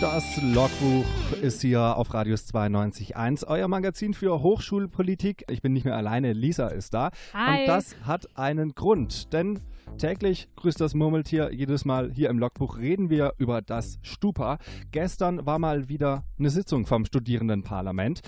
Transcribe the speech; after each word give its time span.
Das 0.00 0.42
Logbuch 0.42 1.04
ist 1.40 1.62
hier 1.62 1.96
auf 1.96 2.12
Radius 2.12 2.46
92.1, 2.52 3.46
euer 3.46 3.68
Magazin 3.68 4.12
für 4.12 4.42
Hochschulpolitik. 4.42 5.44
Ich 5.48 5.62
bin 5.62 5.72
nicht 5.72 5.84
mehr 5.84 5.96
alleine, 5.96 6.32
Lisa 6.32 6.68
ist 6.68 6.94
da. 6.94 7.10
Hi. 7.32 7.60
Und 7.60 7.68
das 7.68 7.96
hat 8.04 8.36
einen 8.36 8.74
Grund, 8.74 9.32
denn 9.32 9.60
täglich 9.98 10.48
grüßt 10.56 10.80
das 10.80 10.94
Murmeltier. 10.94 11.52
Jedes 11.52 11.84
Mal 11.84 12.10
hier 12.12 12.30
im 12.30 12.38
Logbuch 12.38 12.78
reden 12.78 13.10
wir 13.10 13.34
über 13.38 13.62
das 13.62 13.98
Stupa. 14.02 14.58
Gestern 14.92 15.46
war 15.46 15.58
mal 15.58 15.88
wieder 15.88 16.24
eine 16.38 16.50
Sitzung 16.50 16.86
vom 16.86 17.04
Studierendenparlament. 17.04 18.20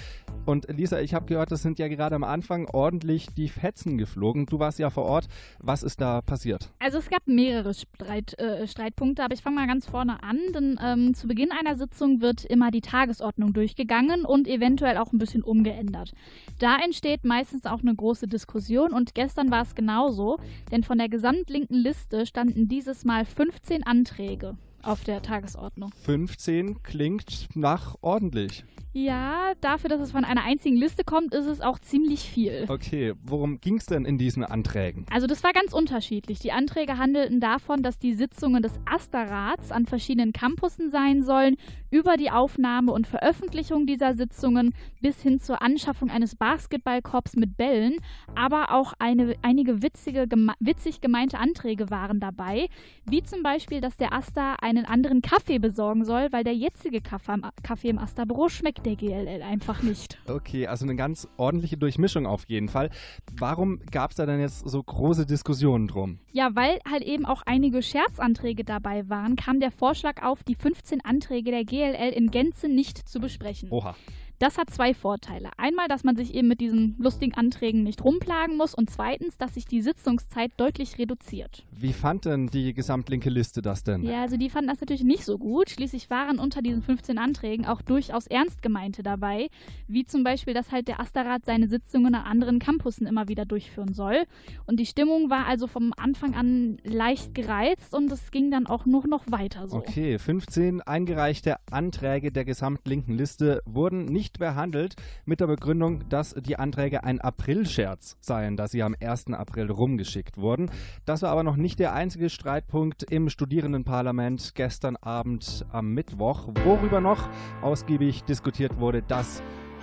Und 0.45 0.67
Lisa, 0.69 1.01
ich 1.01 1.15
habe 1.15 1.27
gehört, 1.27 1.51
es 1.53 1.63
sind 1.63 1.79
ja 1.79 1.89
gerade 1.89 2.15
am 2.15 2.25
Anfang 2.25 2.69
ordentlich 2.73 3.29
die 3.35 3.49
Fetzen 3.49 3.99
geflogen. 3.99 4.47
Du 4.47 4.59
warst 4.59 4.79
ja 4.79 4.91
vor 4.91 5.05
Ort. 5.05 5.27
Was 5.59 5.83
ist 5.83 6.01
da 6.01 6.23
passiert? 6.23 6.71
Also 6.79 6.99
es 6.99 7.11
gab 7.11 7.27
mehrere 7.27 7.75
Streit, 7.75 8.39
äh, 8.39 8.67
Streitpunkte, 8.67 9.25
aber 9.25 9.35
ich 9.35 9.43
fange 9.43 9.57
mal 9.57 9.67
ganz 9.67 9.87
vorne 9.87 10.23
an, 10.23 10.39
denn 10.55 10.79
ähm, 10.83 11.15
zu 11.15 11.27
Beginn 11.27 11.51
einer 11.51 11.77
Sitzung 11.77 12.21
wird 12.21 12.45
immer 12.45 12.71
die 12.71 12.81
Tagesordnung 12.81 13.53
durchgegangen 13.53 14.25
und 14.25 14.47
eventuell 14.47 14.99
auch 14.99 15.13
ein 15.13 15.19
bisschen 15.19 15.43
umgeändert. 15.43 16.13
Da 16.59 16.77
entsteht 16.77 17.25
meistens 17.25 17.67
auch 17.67 17.81
eine 17.81 17.95
große 17.95 18.29
Diskussion 18.29 18.93
und 18.93 19.15
gestern 19.15 19.51
war 19.51 19.63
es 19.63 19.75
genauso, 19.75 20.39
denn 20.71 20.83
von 20.83 20.99
der 20.99 21.09
gesamtlinken 21.57 21.77
Liste 21.77 22.27
standen 22.27 22.69
dieses 22.69 23.05
Mal 23.05 23.25
15 23.25 23.83
Anträge 23.85 24.57
auf 24.83 25.05
der 25.05 25.23
Tagesordnung. 25.23 25.91
15 26.05 26.83
klingt 26.83 27.49
nach 27.55 27.97
ordentlich. 28.03 28.65
Ja, 28.99 29.53
dafür, 29.61 29.91
dass 29.91 30.01
es 30.01 30.13
von 30.13 30.25
einer 30.25 30.45
einzigen 30.45 30.75
Liste 30.75 31.05
kommt, 31.05 31.35
ist 31.35 31.45
es 31.45 31.61
auch 31.61 31.79
ziemlich 31.79 32.21
viel. 32.21 32.65
Okay, 32.69 33.13
worum 33.23 33.61
ging 33.61 33.77
es 33.77 33.85
denn 33.85 34.07
in 34.07 34.17
diesen 34.17 34.43
Anträgen? 34.43 35.05
Also 35.11 35.27
das 35.27 35.45
war 35.45 35.53
ganz 35.53 35.75
unterschiedlich. 35.75 36.39
Die 36.39 36.51
Anträge 36.51 36.97
handelten 36.97 37.39
davon, 37.39 37.83
dass 37.83 37.99
die 37.99 38.15
Sitzungen 38.15 38.63
des 38.63 38.73
AStA-Rats 38.87 39.71
an 39.71 39.85
verschiedenen 39.85 40.33
Campussen 40.33 40.91
sein 40.91 41.23
sollen, 41.25 41.57
über 41.91 42.17
die 42.17 42.31
Aufnahme 42.31 42.93
und 42.93 43.07
Veröffentlichung 43.07 43.87
dieser 43.87 44.15
Sitzungen 44.15 44.73
bis 45.03 45.21
hin 45.21 45.41
zur 45.41 45.61
Anschaffung 45.61 46.09
eines 46.09 46.35
Basketballkorps 46.35 47.37
mit 47.37 47.59
Bällen, 47.59 47.97
aber 48.35 48.73
auch 48.73 48.95
eine, 48.99 49.35
einige 49.43 49.83
witzige, 49.83 50.27
geme 50.27 50.55
witzig 50.59 51.03
gemeinte 51.03 51.39
Anträge 51.39 51.91
waren 51.91 52.19
dabei, 52.19 52.69
wie 53.05 53.23
zum 53.23 53.43
Beispiel, 53.43 53.83
dass 53.83 53.99
der 53.99 54.15
AStA 54.15 54.55
einen 54.63 54.87
anderen 54.87 55.21
Kaffee 55.21 55.59
besorgen 55.59 56.07
soll, 56.07 56.29
weil 56.33 56.45
der 56.45 56.55
jetzige 56.55 57.03
Kaffee, 57.03 57.43
Kaffee 57.63 57.91
im 57.91 57.99
AStA-Büro 57.99 58.49
schmeckt 58.49 58.86
der 58.87 58.97
GLL 58.97 59.43
einfach 59.43 59.83
nicht. 59.83 60.19
Okay, 60.29 60.67
also 60.67 60.87
eine 60.87 60.97
ganz 60.97 61.29
ordentliche 61.37 61.77
Durchmischung 61.77 62.27
auf 62.27 62.45
jeden 62.49 62.69
Fall. 62.69 62.91
Warum 63.37 63.81
gab 63.91 64.13
es 64.13 64.17
da 64.17 64.27
denn 64.27 64.41
jetzt 64.41 64.69
so 64.69 64.83
große 64.83 65.27
Diskussionen 65.27 65.89
drum? 65.89 66.21
Ja, 66.33 66.55
weil 66.55 66.79
halt 66.89 67.03
eben 67.03 67.27
auch 67.27 67.43
einige 67.45 67.83
Scherzanträge 67.83 68.65
dabei 68.65 69.09
waren, 69.09 69.37
kam 69.37 69.61
der 69.61 69.73
Vorschlag 69.73 70.23
auf, 70.23 70.45
die 70.45 70.55
15 70.55 71.05
Anträge 71.05 71.51
der 71.51 71.65
GLL 71.65 72.13
in 72.15 72.31
Gänze 72.31 72.69
nicht 72.69 73.09
zu 73.09 73.21
besprechen. 73.21 73.71
Oha. 73.71 73.97
Das 74.39 74.59
hat 74.59 74.69
zwei 74.69 74.93
Vorteile. 74.93 75.49
Einmal, 75.57 75.89
dass 75.89 76.05
man 76.05 76.15
sich 76.15 76.35
eben 76.35 76.49
mit 76.49 76.61
diesen 76.61 76.95
lustigen 76.99 77.35
Anträgen 77.35 77.83
nicht 77.83 78.05
rumplagen 78.05 78.59
muss 78.59 78.75
und 78.75 78.91
zweitens, 78.91 79.39
dass 79.39 79.55
sich 79.55 79.65
die 79.65 79.81
Sitzungszeit 79.81 80.53
deutlich 80.59 80.99
reduziert. 80.99 81.65
Wie 81.71 81.95
fand 81.95 82.27
denn 82.27 82.49
die 82.49 82.75
gesamtlinke 82.75 83.31
Liste 83.31 83.63
das 83.63 83.83
denn? 83.83 84.03
Ja, 84.03 84.21
also 84.23 84.37
die 84.37 84.51
fanden 84.51 84.69
das 84.69 84.81
natürlich 84.81 85.05
nicht 85.05 85.25
so 85.25 85.39
gut. 85.39 85.71
Schließlich 85.71 86.11
waren 86.11 86.39
unter 86.39 86.61
diesen 86.61 86.83
15 86.83 87.17
Anträgen 87.17 87.65
auch 87.65 87.81
durchaus 87.81 88.27
ernst 88.27 88.61
gemeinte 88.61 89.03
dabei, 89.03 89.49
wie 89.89 90.05
zum 90.05 90.23
Beispiel, 90.23 90.53
dass 90.53 90.71
halt 90.71 90.89
der 90.89 91.01
Asterrat 91.01 91.47
seine 91.47 91.69
Sitzungen 91.69 92.15
an 92.15 92.27
anderen 92.27 92.59
Campussen 92.59 93.07
immer 93.07 93.29
wieder 93.29 93.47
durchführen 93.47 93.95
soll. 93.95 94.25
Und 94.67 94.81
die 94.81 94.87
Stimmung 94.87 95.31
war 95.31 95.47
also 95.47 95.67
vom 95.67 95.95
Anfang 95.97 96.35
an 96.35 96.77
leicht 96.85 97.35
gereizt 97.35 97.95
und 97.95 98.13
es 98.13 98.31
ging 98.31 98.51
dann 98.51 98.67
auch 98.67 98.85
nur 98.85 99.07
noch 99.07 99.25
weiter 99.31 99.67
so. 99.69 99.77
Okay, 99.79 100.19
15 100.19 100.83
eingereichte 100.83 101.57
Anträge 101.71 102.33
der 102.33 102.45
gesamtlinken 102.45 103.15
Liste 103.15 103.63
wurden 103.65 104.05
nicht 104.05 104.26
behandelt 104.35 104.97
mit 105.25 105.41
der 105.41 105.47
Begründung, 105.47 106.09
dass 106.09 106.35
die 106.35 106.59
Anträge 106.59 107.05
ein 107.05 107.21
Aprilscherz 107.21 108.17
seien, 108.21 108.57
dass 108.57 108.73
sie 108.73 108.83
am 108.83 108.95
1. 109.01 109.33
April 109.33 109.71
rumgeschickt 109.71 110.39
wurden. 110.39 110.71
Das 111.05 111.23
war 111.23 111.31
aber 111.31 111.43
noch 111.43 111.57
nicht 111.57 111.79
der 111.79 111.95
einzige 111.95 112.31
Streitpunkt 112.31 113.03
im 113.11 113.31
Studierendenparlament 113.31 114.55
gestern 114.55 114.97
Abend 114.97 115.65
am 115.71 115.95
Mittwoch. 115.95 116.49
Worüber 116.65 117.01
noch 117.01 117.29
ausgiebig 117.63 118.25
diskutiert 118.25 118.79
wurde, 118.79 119.03
das 119.03 119.43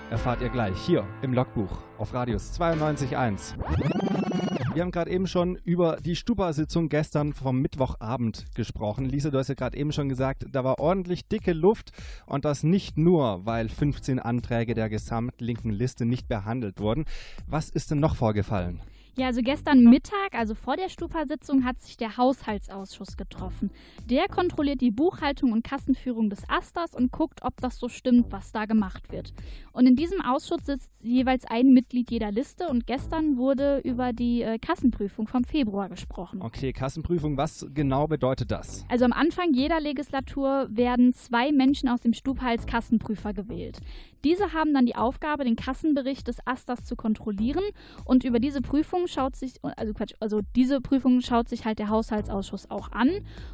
erfahrt 0.10 0.42
ihr 0.42 0.50
gleich 0.50 0.78
hier 0.78 1.06
im 1.22 1.34
Logbuch 1.34 1.80
auf 1.98 2.14
Radius 2.14 2.60
92.1. 2.60 4.53
Wir 4.74 4.82
haben 4.82 4.90
gerade 4.90 5.12
eben 5.12 5.28
schon 5.28 5.56
über 5.58 5.98
die 6.04 6.16
Stupa-Sitzung 6.16 6.90
gestern 6.90 7.34
vom 7.34 7.62
Mittwochabend 7.62 8.46
gesprochen. 8.56 9.06
Lisa, 9.06 9.30
du 9.30 9.38
hast 9.38 9.50
ja 9.50 9.54
gerade 9.54 9.78
eben 9.78 9.92
schon 9.92 10.10
gesagt, 10.10 10.48
da 10.52 10.64
war 10.64 10.80
ordentlich 10.80 11.28
dicke 11.28 11.54
Luft 11.54 11.92
und 12.26 12.44
das 12.44 12.64
nicht 12.64 12.98
nur, 12.98 13.46
weil 13.46 13.70
15 13.70 14.18
Anträge 14.18 14.74
der 14.74 14.90
gesamtlinken 14.90 15.70
Liste 15.70 16.06
nicht 16.08 16.28
behandelt 16.28 16.80
wurden. 16.80 17.06
Was 17.46 17.70
ist 17.70 17.92
denn 17.92 18.00
noch 18.00 18.16
vorgefallen? 18.16 18.82
Ja, 19.16 19.28
also 19.28 19.42
gestern 19.44 19.84
Mittag, 19.84 20.34
also 20.34 20.56
vor 20.56 20.76
der 20.76 20.90
Stupa-Sitzung, 20.90 21.64
hat 21.66 21.80
sich 21.80 21.98
der 21.98 22.18
Haushaltsausschuss 22.18 23.16
getroffen. 23.16 23.70
Der 24.10 24.28
kontrolliert 24.28 24.82
die 24.82 24.90
Buchhaltung 24.90 25.52
und 25.52 25.64
Kassenführung 25.64 26.32
des 26.32 26.50
Asters 26.50 26.96
und 26.96 27.12
guckt, 27.12 27.42
ob 27.44 27.62
das 27.62 27.78
so 27.78 27.90
stimmt, 27.90 28.32
was 28.32 28.52
da 28.52 28.66
gemacht 28.66 29.12
wird. 29.12 29.32
Und 29.72 29.86
in 29.86 29.96
diesem 29.96 30.20
Ausschuss 30.20 30.66
sitzt 30.66 31.04
jeweils 31.04 31.46
ein 31.46 31.68
Mitglied 31.74 32.10
jeder 32.10 32.32
Liste 32.32 32.68
und 32.70 32.88
gestern 32.88 33.38
wurde 33.38 33.82
über 33.84 34.14
die 34.14 34.42
äh, 34.42 34.58
Kassenprüfung 34.58 35.28
vom 35.28 35.44
Februar 35.44 35.90
gesprochen. 35.90 36.42
Okay, 36.42 36.74
Kassenprüfung, 36.74 37.38
was 37.38 37.68
genau 37.72 38.08
bedeutet 38.08 38.50
das? 38.50 38.84
Also 38.90 39.06
am 39.06 39.14
Anfang 39.14 39.54
jeder 39.54 39.80
Legislatur 39.80 40.68
werden 40.72 41.14
zwei 41.14 41.52
Menschen 41.52 41.88
aus 41.88 42.02
dem 42.02 42.14
Stub 42.14 42.42
als 42.42 42.66
Kassenprüfer 42.66 43.34
gewählt. 43.34 43.80
Diese 44.24 44.54
haben 44.54 44.74
dann 44.74 44.86
die 44.86 44.96
Aufgabe, 44.96 45.44
den 45.44 45.58
Kassenbericht 45.58 46.28
des 46.28 46.38
Asters 46.48 46.86
zu 46.86 46.96
kontrollieren 46.96 47.64
und 48.06 48.24
über 48.24 48.40
diese 48.40 48.62
Prüfung 48.62 49.03
schaut 49.08 49.36
sich, 49.36 49.56
also 49.64 49.94
Quatsch, 49.94 50.14
also 50.20 50.42
diese 50.56 50.82
Prüfung 50.82 51.22
schaut 51.22 51.50
sich 51.50 51.66
halt 51.66 51.80
der 51.80 51.90
Haushaltsausschuss 51.90 52.70
auch 52.70 52.92
an. 52.92 53.10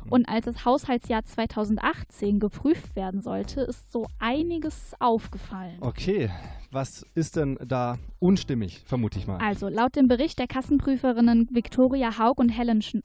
Und 0.10 0.28
als 0.28 0.46
das 0.46 0.66
Haushaltsjahr 0.66 1.24
2018 1.24 2.40
geprüft 2.40 2.96
werden 2.96 3.22
sollte, 3.22 3.62
ist 3.62 3.92
so 3.92 4.08
einiges 4.20 4.94
aufgefallen. 5.00 5.78
Okay, 5.82 6.30
was 6.72 7.06
ist 7.16 7.36
denn 7.36 7.58
da 7.66 7.98
unstimmig, 8.20 8.82
vermute 8.86 9.18
ich 9.18 9.26
mal? 9.26 9.38
Also, 9.38 9.70
laut 9.70 9.96
dem 9.96 10.08
Bericht 10.08 10.38
der 10.38 10.48
Kassenprüferinnen 10.48 11.48
Viktoria 11.52 12.20
Haug 12.20 12.36
und 12.38 12.50
Helen, 12.50 12.82
Sch 12.82 12.98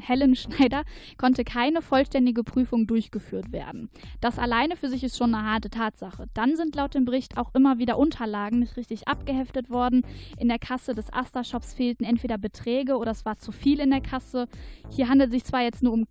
Helen, 0.00 0.34
Schneider 0.36 0.82
konnte 1.16 1.44
keine 1.44 1.82
vollständige 1.82 2.44
Prüfung 2.44 2.86
durchgeführt 2.86 3.52
werden. 3.52 3.90
Das 4.20 4.38
alleine 4.38 4.76
für 4.76 4.88
sich 4.88 5.04
ist 5.04 5.16
schon 5.16 5.34
eine 5.34 5.44
harte 5.44 5.70
Tatsache. 5.70 6.26
Dann 6.34 6.56
sind 6.56 6.74
laut 6.74 6.94
dem 6.94 7.04
Bericht 7.04 7.36
auch 7.36 7.54
immer 7.54 7.78
wieder 7.78 7.98
Unterlagen 7.98 8.60
nicht 8.60 8.76
richtig 8.76 9.08
abgeheftet 9.08 9.70
worden. 9.70 10.02
In 10.38 10.48
der 10.48 10.58
Kasse 10.58 10.94
des 10.94 11.12
Asta-Shops 11.12 11.74
fehlten 11.74 12.04
entweder 12.04 12.38
Beträge 12.38 12.96
oder 12.96 13.10
es 13.10 13.24
war 13.24 13.38
zu 13.38 13.52
viel 13.52 13.80
in 13.80 13.90
der 13.90 14.00
Kasse. 14.00 14.48
Hier 14.90 15.08
handelt 15.08 15.30
es 15.30 15.34
sich 15.34 15.44
zwar 15.44 15.62
jetzt 15.62 15.82
nur 15.82 15.92
um 15.92 16.06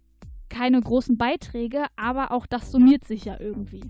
keine 0.50 0.82
großen 0.82 1.18
Beiträge, 1.18 1.86
aber 1.96 2.32
auch 2.32 2.46
das 2.46 2.72
summiert 2.72 3.06
sich 3.06 3.26
ja 3.26 3.40
irgendwie. 3.40 3.82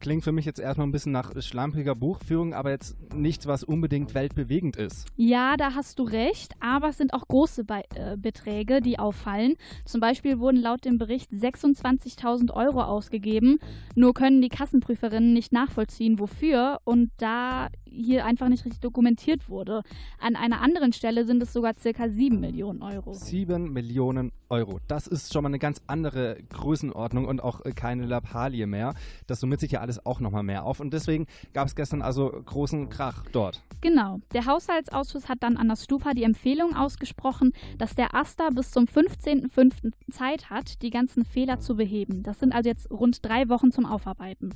Klingt 0.00 0.24
für 0.24 0.32
mich 0.32 0.44
jetzt 0.44 0.58
erstmal 0.58 0.86
ein 0.86 0.92
bisschen 0.92 1.12
nach 1.12 1.32
schlampiger 1.40 1.94
Buchführung, 1.94 2.54
aber 2.54 2.70
jetzt 2.70 2.96
nichts, 3.14 3.46
was 3.46 3.62
unbedingt 3.64 4.14
weltbewegend 4.14 4.76
ist. 4.76 5.06
Ja, 5.16 5.56
da 5.56 5.74
hast 5.74 5.98
du 5.98 6.04
recht, 6.04 6.54
aber 6.60 6.88
es 6.88 6.98
sind 6.98 7.14
auch 7.14 7.28
große 7.28 7.64
Be 7.64 7.82
äh, 7.94 8.16
Beträge, 8.16 8.80
die 8.80 8.98
auffallen. 8.98 9.54
Zum 9.84 10.00
Beispiel 10.00 10.38
wurden 10.38 10.60
laut 10.60 10.84
dem 10.84 10.98
Bericht 10.98 11.30
26.000 11.30 12.52
Euro 12.52 12.82
ausgegeben, 12.82 13.58
nur 13.94 14.14
können 14.14 14.42
die 14.42 14.48
Kassenprüferinnen 14.48 15.32
nicht 15.32 15.52
nachvollziehen, 15.52 16.18
wofür 16.18 16.80
und 16.84 17.10
da 17.18 17.68
hier 17.96 18.24
einfach 18.24 18.48
nicht 18.48 18.64
richtig 18.64 18.80
dokumentiert 18.80 19.48
wurde. 19.48 19.82
An 20.18 20.36
einer 20.36 20.60
anderen 20.60 20.92
Stelle 20.92 21.24
sind 21.24 21.42
es 21.42 21.52
sogar 21.52 21.74
circa 21.78 22.08
7 22.08 22.38
Millionen 22.38 22.82
Euro. 22.82 23.12
7 23.14 23.72
Millionen 23.72 24.32
Euro. 24.48 24.80
Das 24.86 25.06
ist 25.06 25.32
schon 25.32 25.42
mal 25.42 25.48
eine 25.48 25.58
ganz 25.58 25.80
andere 25.86 26.05
Größenordnung 26.10 27.26
und 27.26 27.42
auch 27.42 27.64
äh, 27.64 27.72
keine 27.72 28.06
Lappalie 28.06 28.66
mehr. 28.66 28.94
Das 29.26 29.40
summiert 29.40 29.60
sich 29.60 29.72
ja 29.72 29.80
alles 29.80 30.04
auch 30.04 30.20
nochmal 30.20 30.42
mehr 30.42 30.64
auf. 30.64 30.80
Und 30.80 30.92
deswegen 30.92 31.26
gab 31.52 31.66
es 31.66 31.74
gestern 31.74 32.02
also 32.02 32.30
großen 32.30 32.88
Krach 32.88 33.24
dort. 33.32 33.62
Genau. 33.80 34.20
Der 34.32 34.46
Haushaltsausschuss 34.46 35.28
hat 35.28 35.42
dann 35.42 35.56
an 35.56 35.68
das 35.68 35.84
Stupa 35.84 36.12
die 36.14 36.24
Empfehlung 36.24 36.74
ausgesprochen, 36.74 37.52
dass 37.78 37.94
der 37.94 38.14
AStA 38.14 38.50
bis 38.50 38.70
zum 38.70 38.84
15.05. 38.84 39.92
Zeit 40.10 40.50
hat, 40.50 40.82
die 40.82 40.90
ganzen 40.90 41.24
Fehler 41.24 41.60
zu 41.60 41.76
beheben. 41.76 42.22
Das 42.22 42.40
sind 42.40 42.52
also 42.54 42.68
jetzt 42.68 42.90
rund 42.90 43.24
drei 43.24 43.48
Wochen 43.48 43.72
zum 43.72 43.86
Aufarbeiten. 43.86 44.54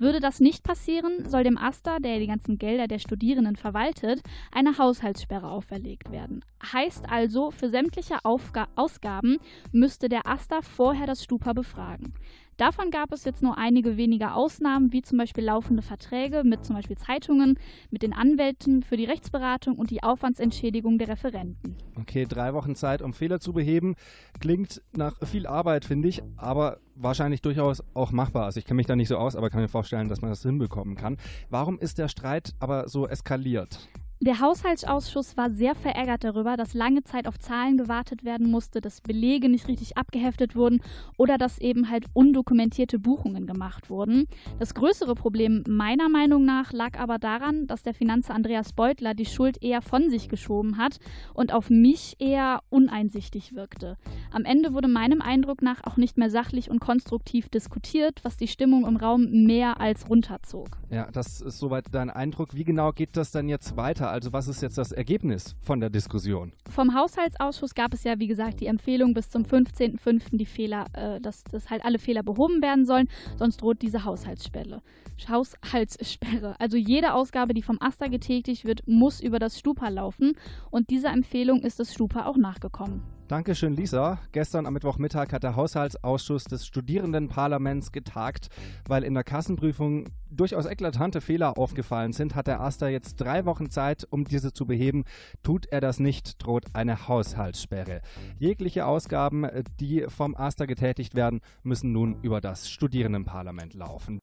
Würde 0.00 0.18
das 0.18 0.40
nicht 0.40 0.64
passieren, 0.64 1.28
soll 1.28 1.44
dem 1.44 1.58
AStA, 1.58 1.98
der 1.98 2.18
die 2.18 2.26
ganzen 2.26 2.56
Gelder 2.56 2.88
der 2.88 2.98
Studierenden 2.98 3.56
verwaltet, 3.56 4.22
eine 4.50 4.78
Haushaltssperre 4.78 5.50
auferlegt 5.50 6.10
werden. 6.10 6.42
Heißt 6.72 7.04
also, 7.10 7.50
für 7.50 7.68
sämtliche 7.68 8.24
Aufga 8.24 8.68
Ausgaben 8.76 9.36
müsste 9.72 10.08
der 10.08 10.26
AStA 10.26 10.62
vorher 10.62 11.06
das 11.06 11.22
Stupa 11.22 11.52
befragen. 11.52 12.14
Davon 12.60 12.90
gab 12.90 13.10
es 13.10 13.24
jetzt 13.24 13.42
nur 13.42 13.56
einige 13.56 13.96
wenige 13.96 14.34
Ausnahmen, 14.34 14.92
wie 14.92 15.00
zum 15.00 15.16
Beispiel 15.16 15.44
laufende 15.44 15.80
Verträge 15.80 16.42
mit 16.44 16.62
zum 16.62 16.76
Beispiel 16.76 16.98
Zeitungen, 16.98 17.58
mit 17.90 18.02
den 18.02 18.12
Anwälten 18.12 18.82
für 18.82 18.98
die 18.98 19.06
Rechtsberatung 19.06 19.76
und 19.76 19.90
die 19.90 20.02
Aufwandsentschädigung 20.02 20.98
der 20.98 21.08
Referenten. 21.08 21.74
Okay, 21.98 22.26
drei 22.28 22.52
Wochen 22.52 22.74
Zeit, 22.74 23.00
um 23.00 23.14
Fehler 23.14 23.40
zu 23.40 23.54
beheben. 23.54 23.94
Klingt 24.40 24.82
nach 24.94 25.26
viel 25.26 25.46
Arbeit, 25.46 25.86
finde 25.86 26.08
ich, 26.08 26.22
aber 26.36 26.80
wahrscheinlich 26.96 27.40
durchaus 27.40 27.82
auch 27.94 28.12
machbar. 28.12 28.44
Also 28.44 28.58
ich 28.58 28.66
kenne 28.66 28.76
mich 28.76 28.86
da 28.86 28.94
nicht 28.94 29.08
so 29.08 29.16
aus, 29.16 29.36
aber 29.36 29.48
kann 29.48 29.62
mir 29.62 29.68
vorstellen, 29.68 30.10
dass 30.10 30.20
man 30.20 30.30
das 30.30 30.42
hinbekommen 30.42 30.96
kann. 30.96 31.16
Warum 31.48 31.78
ist 31.78 31.96
der 31.96 32.08
Streit 32.08 32.52
aber 32.58 32.90
so 32.90 33.08
eskaliert? 33.08 33.88
Der 34.22 34.38
Haushaltsausschuss 34.38 35.38
war 35.38 35.50
sehr 35.50 35.74
verärgert 35.74 36.24
darüber, 36.24 36.58
dass 36.58 36.74
lange 36.74 37.02
Zeit 37.04 37.26
auf 37.26 37.38
Zahlen 37.38 37.78
gewartet 37.78 38.22
werden 38.22 38.50
musste, 38.50 38.82
dass 38.82 39.00
Belege 39.00 39.48
nicht 39.48 39.66
richtig 39.66 39.96
abgeheftet 39.96 40.54
wurden 40.54 40.82
oder 41.16 41.38
dass 41.38 41.58
eben 41.58 41.88
halt 41.88 42.04
undokumentierte 42.12 42.98
Buchungen 42.98 43.46
gemacht 43.46 43.88
wurden. 43.88 44.26
Das 44.58 44.74
größere 44.74 45.14
Problem 45.14 45.64
meiner 45.66 46.10
Meinung 46.10 46.44
nach 46.44 46.74
lag 46.74 46.98
aber 46.98 47.16
daran, 47.18 47.66
dass 47.66 47.82
der 47.82 47.94
Finanzer 47.94 48.34
Andreas 48.34 48.74
Beutler 48.74 49.14
die 49.14 49.24
Schuld 49.24 49.56
eher 49.62 49.80
von 49.80 50.10
sich 50.10 50.28
geschoben 50.28 50.76
hat 50.76 50.98
und 51.32 51.54
auf 51.54 51.70
mich 51.70 52.16
eher 52.18 52.60
uneinsichtig 52.68 53.54
wirkte. 53.54 53.96
Am 54.32 54.44
Ende 54.44 54.74
wurde 54.74 54.88
meinem 54.88 55.22
Eindruck 55.22 55.62
nach 55.62 55.82
auch 55.84 55.96
nicht 55.96 56.18
mehr 56.18 56.28
sachlich 56.28 56.70
und 56.70 56.78
konstruktiv 56.78 57.48
diskutiert, 57.48 58.20
was 58.22 58.36
die 58.36 58.48
Stimmung 58.48 58.86
im 58.86 58.96
Raum 58.96 59.46
mehr 59.46 59.80
als 59.80 60.10
runterzog. 60.10 60.76
Ja, 60.90 61.10
das 61.10 61.40
ist 61.40 61.58
soweit 61.58 61.86
dein 61.90 62.10
Eindruck. 62.10 62.54
Wie 62.54 62.64
genau 62.64 62.92
geht 62.92 63.16
das 63.16 63.30
dann 63.30 63.48
jetzt 63.48 63.78
weiter? 63.78 64.09
Also 64.10 64.32
was 64.32 64.48
ist 64.48 64.60
jetzt 64.62 64.78
das 64.78 64.92
Ergebnis 64.92 65.54
von 65.62 65.80
der 65.80 65.90
Diskussion? 65.90 66.52
Vom 66.68 66.94
Haushaltsausschuss 66.94 67.74
gab 67.74 67.94
es 67.94 68.04
ja, 68.04 68.18
wie 68.18 68.26
gesagt, 68.26 68.60
die 68.60 68.66
Empfehlung 68.66 69.14
bis 69.14 69.30
zum 69.30 69.44
15.05. 69.44 70.36
die 70.36 70.46
Fehler, 70.46 70.86
äh, 70.92 71.20
dass, 71.20 71.44
dass 71.44 71.70
halt 71.70 71.84
alle 71.84 71.98
Fehler 71.98 72.22
behoben 72.22 72.62
werden 72.62 72.84
sollen, 72.84 73.08
sonst 73.36 73.62
droht 73.62 73.82
diese 73.82 74.04
Haushaltssperre. 74.04 74.82
Haushaltssperre. 75.28 76.56
Also 76.58 76.76
jede 76.76 77.14
Ausgabe, 77.14 77.54
die 77.54 77.62
vom 77.62 77.78
Aster 77.80 78.08
getätigt 78.08 78.64
wird, 78.64 78.86
muss 78.86 79.20
über 79.20 79.38
das 79.38 79.58
Stupa 79.58 79.88
laufen 79.88 80.32
und 80.70 80.90
dieser 80.90 81.12
Empfehlung 81.12 81.62
ist 81.62 81.78
das 81.78 81.92
Stupa 81.92 82.26
auch 82.26 82.36
nachgekommen. 82.36 83.02
Dankeschön, 83.30 83.76
Lisa. 83.76 84.18
Gestern 84.32 84.66
am 84.66 84.74
Mittwochmittag 84.74 85.30
hat 85.30 85.44
der 85.44 85.54
Haushaltsausschuss 85.54 86.42
des 86.42 86.66
Studierendenparlaments 86.66 87.92
getagt. 87.92 88.48
Weil 88.88 89.04
in 89.04 89.14
der 89.14 89.22
Kassenprüfung 89.22 90.08
durchaus 90.32 90.66
eklatante 90.66 91.20
Fehler 91.20 91.56
aufgefallen 91.56 92.12
sind, 92.12 92.34
hat 92.34 92.48
der 92.48 92.60
Aster 92.60 92.88
jetzt 92.88 93.20
drei 93.20 93.44
Wochen 93.44 93.70
Zeit, 93.70 94.04
um 94.10 94.24
diese 94.24 94.52
zu 94.52 94.66
beheben. 94.66 95.04
Tut 95.44 95.66
er 95.66 95.80
das 95.80 96.00
nicht, 96.00 96.44
droht 96.44 96.64
eine 96.72 97.06
Haushaltssperre. 97.06 98.00
Jegliche 98.40 98.84
Ausgaben, 98.84 99.46
die 99.78 100.06
vom 100.08 100.34
Aster 100.34 100.66
getätigt 100.66 101.14
werden, 101.14 101.40
müssen 101.62 101.92
nun 101.92 102.16
über 102.22 102.40
das 102.40 102.68
Studierendenparlament 102.68 103.74
laufen. 103.74 104.18